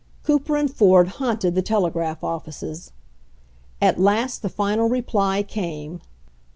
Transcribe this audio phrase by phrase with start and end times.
[0.23, 2.91] Cooper and Ford haunted the telegraph offices.
[3.79, 6.01] At last the final reply came.